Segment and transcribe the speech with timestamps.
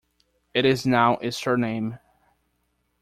[0.55, 1.99] It is now a surname.